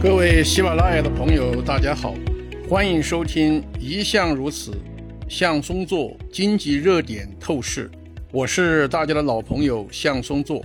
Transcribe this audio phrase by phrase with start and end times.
[0.00, 2.14] 各位喜马拉雅的朋友，大家好，
[2.68, 4.70] 欢迎收听《一向如此》，
[5.28, 7.90] 向松做经济热点透视。
[8.30, 10.64] 我是大家的老朋友向松做。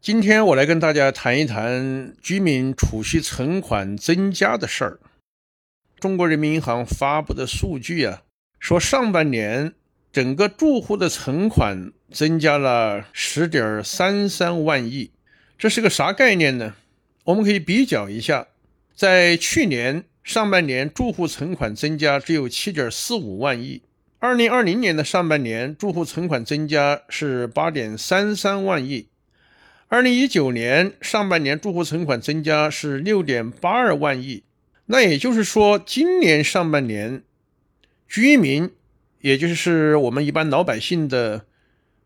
[0.00, 4.98] 今天我来跟大家谈一谈居民储蓄存款增加的事儿。
[6.00, 8.22] 中国人民银行发布的数据啊，
[8.58, 9.74] 说上半年
[10.10, 15.10] 整个住户的存款增加了十点三三万亿，
[15.58, 16.74] 这是个啥概念呢？
[17.26, 18.46] 我们可以比较一下，
[18.94, 23.80] 在去年上半年，住户存款增加只有七点四五万亿；
[24.20, 29.08] 二零二零年的上半年，住户存款增加是八点三三万亿；
[29.88, 34.44] 二零一九年上半年，住户存款增加是六点八二万亿。
[34.86, 37.24] 那也就是说，今年上半年，
[38.08, 38.70] 居民，
[39.20, 41.44] 也就是我们一般老百姓的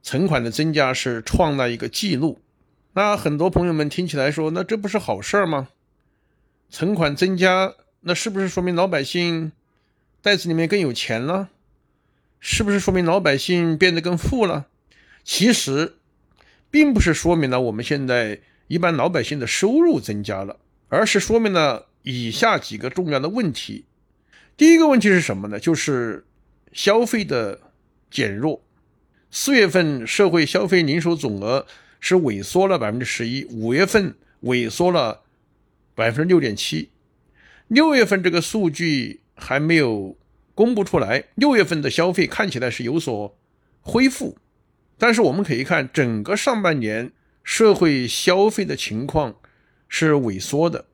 [0.02, 2.40] 存款的增加是创了一个记录。
[2.92, 5.68] 那很多朋友们听起来说，那这不是好事儿吗？
[6.68, 9.52] 存款增加，那是不是说明老百姓
[10.20, 11.50] 袋子里面更有钱了？
[12.40, 14.66] 是不是说明老百姓变得更富了？
[15.22, 15.94] 其实，
[16.70, 20.56] 并不是说明了我们现在一般老百姓的收入增加了，
[20.88, 23.84] 而是说明了以下几个重要的问题。
[24.56, 25.60] 第一个问题是什么呢？
[25.60, 26.24] 就是
[26.72, 27.60] 消费的
[28.10, 28.62] 减弱。
[29.30, 31.66] 四月份社会消费零售总额。
[32.00, 35.22] 是萎缩了百分之十一，五月份萎缩了
[35.94, 36.90] 百分之六点七，
[37.68, 40.16] 六月份这个数据还没有
[40.54, 41.24] 公布出来。
[41.34, 43.38] 六月份的消费看起来是有所
[43.82, 44.36] 恢复，
[44.98, 47.12] 但是我们可以看整个上半年
[47.44, 49.36] 社会消费的情况
[49.88, 50.86] 是萎缩的。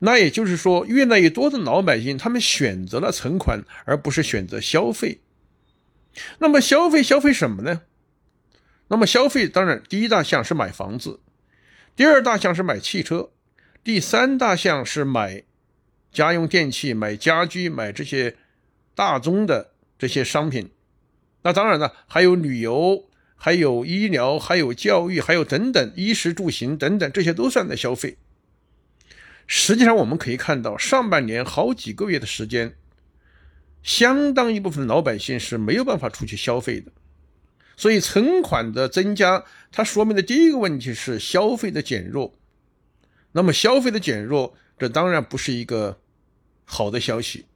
[0.00, 5.18] 那也就是说，越来越多的老百姓他们选择了存款，而不是选择消费。
[6.38, 7.82] 那么消费消费什么呢？
[8.88, 11.20] 那么消费当然第一大项是买房子，
[11.94, 13.30] 第二大项是买汽车，
[13.84, 15.44] 第三大项是买
[16.10, 18.36] 家用电器、买家居、买这些
[18.94, 20.70] 大宗的这些商品。
[21.42, 28.16] 那当然了，还有旅游、还有医疗、还有教育、还有等等衣食住行等等，这些都算在消费。
[29.46, 32.74] 实际上我们可以看到，上半年好几个月的时间，
[33.82, 36.90] 相当一部分老百姓是没有办法出去消费的。
[37.78, 42.34] 所以存款的增加，它说明的第一个问题是消费的减弱。
[43.32, 46.00] 那么消费的减弱，这当然不是一个
[46.64, 47.46] 好的消息。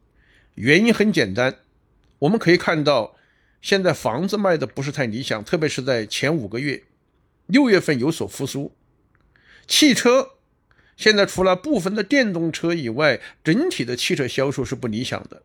[0.54, 1.56] 原因很简单，
[2.20, 3.16] 我们可以看到，
[3.60, 6.84] 现在房子卖的不是太理想，特别是在前五个月，
[7.46, 8.76] 六月份有所复苏。
[9.66, 10.34] 汽车
[10.96, 15.42] 现在除了部分的电动车以外，整体的汽车销售是不理想的。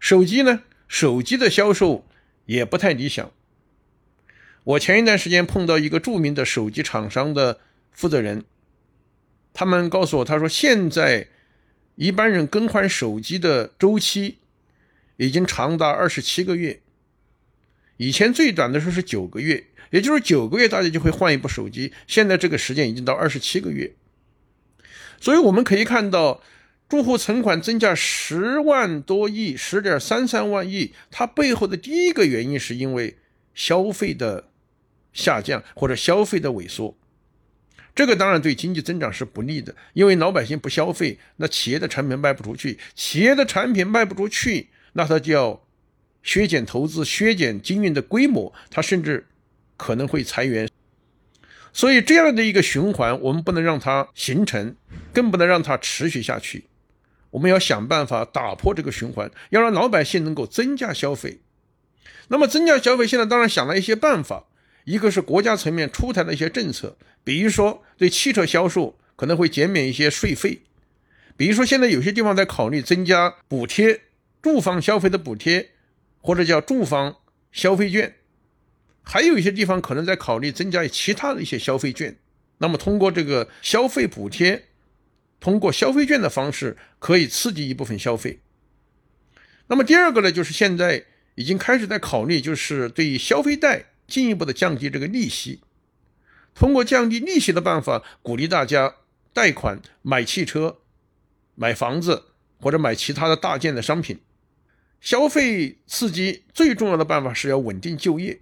[0.00, 2.06] 手机呢，手机的销售
[2.46, 3.30] 也不太理想。
[4.68, 7.58] 我前一段时间碰到一个著名的手机厂商的
[7.90, 8.44] 负责人，
[9.54, 11.28] 他们告诉我，他说现在
[11.94, 14.36] 一般人更换手机的周期
[15.16, 16.82] 已经长达二十七个月，
[17.96, 23.94] 以前最短的时候是九个月，也就是九个月大家就会换一部手机，现在这个时间已经到二十七个月，
[25.18, 26.42] 所以我们可以看到，
[26.90, 33.16] 住户存款增加十万多亿，十点三三万亿，它背后的第一个原因是因为
[33.54, 34.44] 消费的。
[35.18, 36.96] 下降或者消费的萎缩，
[37.92, 45.60] 这个当然对经济增长是不利的，因为老百姓不消费，那企业的产品卖不出去，企业的产品卖不出去，那它就要
[46.22, 49.26] 削减投资、削减经营的规模，它甚至
[49.76, 50.68] 可能会裁员。
[51.72, 54.76] 所以这样的一个循环，我们不能让它形成，
[55.12, 56.66] 更不能让它持续下去。
[57.30, 61.40] 我们要想办法打破这个循环，要让老百姓能够增加消费。
[62.28, 64.44] 那么增加消费，现在当然想了一些办法。
[64.88, 70.62] 一个是国家层面出台的一些政策，比如说对汽车销售可能会减免一些税费，
[71.36, 74.00] 比如说现在有些地方在考虑增加补贴，
[74.40, 75.72] 住房消费的补贴，
[76.22, 77.16] 或者叫住房
[77.52, 78.14] 消费券，
[79.02, 82.16] 还有一些地方可能在考虑增加其他的一些消费券。
[82.56, 84.68] 那么通过这个消费补贴，
[85.38, 88.38] 通过消费券的方式，可以刺激一部分消费。
[89.66, 91.04] 那么第二个呢，就是现在
[91.34, 93.84] 已经开始在考虑，就是对于消费贷。
[94.08, 95.60] 进一步的降低这个利息，
[96.54, 98.96] 通过降低利息的办法，鼓励大家
[99.32, 100.78] 贷款买汽车、
[101.54, 102.24] 买房子
[102.60, 104.18] 或者买其他的大件的商品。
[105.00, 108.40] 消费刺激最重要的办法是要稳定就业，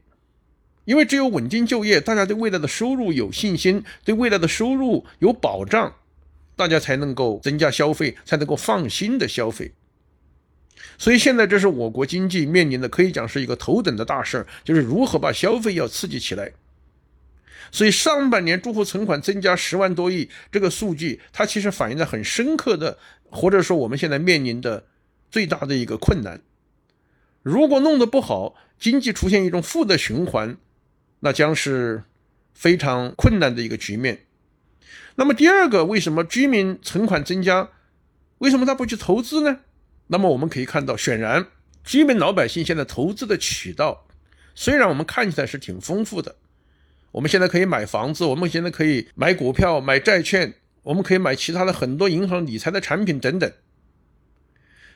[0.87, 5.95] 因为只有稳定就业，大家对未来的收入有信心，对未来的收入有保障，
[6.55, 9.75] 大家才能够增加消费，才能够放心的消费。
[10.99, 16.52] 所以现在这是我国经济面临的，可以讲是一个头等的大事儿，就是如何把消费要刺激起来。
[17.73, 22.99] 所以上半年住户存款增加十万多亿，这个数据它其实反映在很深刻的，
[23.31, 24.87] 或者说我们现在面临的
[25.31, 26.40] 最大的一个困难。
[27.43, 30.56] 如果弄得不好，经济出现一种负的循环，
[31.20, 32.05] 那将是
[32.55, 34.26] 非常困难的一个局面。
[35.17, 37.70] 那么第二个，为什么居民存款增加，
[38.38, 39.61] 为什么他不去投资呢？
[40.08, 41.47] 那么我们可以看到，显然
[41.85, 44.06] 居民老百姓现在投资的渠道，
[44.55, 46.37] 虽然我们看起来是挺丰富的，
[47.12, 53.53] 我们现在可以买房子，我们现在可以买股票、买债券，我们可以买其他的很多银行理财的产品等等，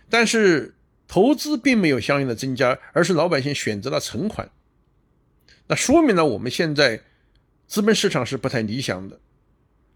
[0.08, 0.74] 但是
[1.08, 4.50] 投资并没有相应的增加，而是老百姓选择了存款，
[5.66, 7.02] 那说明了我们现在
[7.66, 9.18] 资本市场是不太理想的。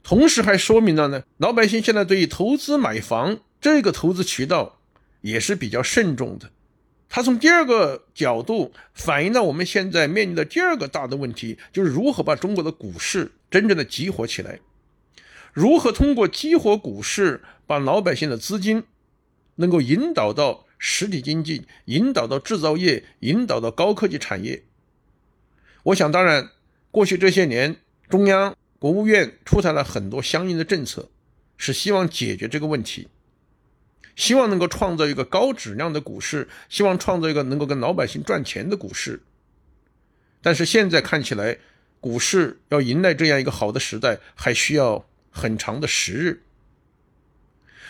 [0.02, 4.80] 同时还说明了呢，老百姓现在对于投资买房这个投资渠道
[5.24, 6.50] 也是比较慎重的。
[7.08, 14.60] 他从第二个角度反映了我们现在面临的第二个大的问题，就是如何把中国的股市真正的激活起来，
[15.52, 18.84] 如何通过激活股市把老百姓的资金
[19.56, 24.64] 能够引导到实体经济，引导到制造业，引导到高科技产业。
[25.84, 26.50] 我想，当然，
[26.90, 27.76] 过去这些年
[28.08, 28.54] 中央。
[28.80, 31.08] 国务院出台了很多相应的政策，
[31.56, 33.08] 是希望解决这个问题，
[34.16, 39.22] 希望能够创造一个高质量的股市，希望创造一个能够跟老百姓赚钱的股市。
[40.42, 41.58] 但是现在看起来，
[42.00, 46.42] 股市要迎来这样一个好的时代，还需要很长的时日。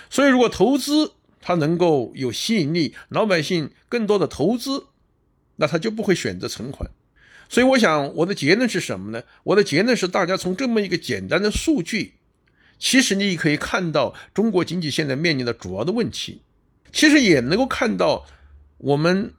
[0.09, 4.87] 所以，如果投资它能够有吸引力，老百姓更多的投资，
[5.56, 6.91] 那他就不会选择存款。
[7.49, 9.25] 所以，我想我的结论是什么呢？
[9.43, 12.15] 我的结论是，大家从这么一个简单的数据，
[12.79, 16.43] 其实你可以看到中国经济现在面临的主要的问题，
[16.93, 18.26] 其实也能够看到
[18.79, 19.32] 我们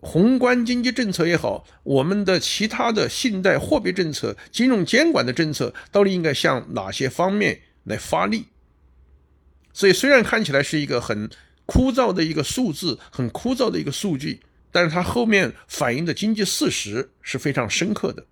[0.00, 8.46] 宏观经济政策也好，我们的其他的信贷、货币政策、金融监管的政策到底应该向哪些方面来发力。
[9.72, 11.28] 所以，虽然看起来是一个很
[11.66, 14.40] 枯燥的一个数字，很枯燥的一个数据。
[14.72, 18.26] 但是它后面反映的经济事实是非常深刻的，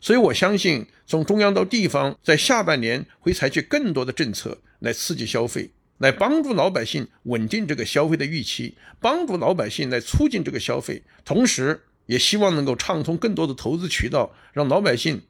[0.00, 15.22] 所以我相信从中央到地方，在下半年会采取更多的政策来刺激消费，来帮助老百姓稳定这个消费的预期，帮助老百姓来促进这个消费，同时也希望能够畅通更多的投资渠道，让老百姓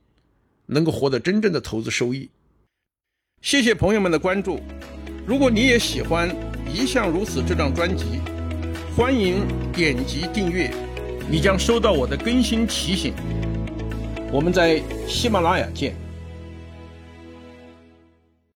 [0.67, 2.31] 能够获得真正的投资收益。
[3.43, 4.61] 谢谢朋友们的关注，
[5.27, 6.31] 如果你也喜欢
[6.73, 8.21] 《一向如此》这张专辑。
[8.97, 10.71] 欢迎点击订阅，
[11.31, 13.15] 你将收到我的更新提醒。
[14.33, 16.10] 我们在喜马拉雅见。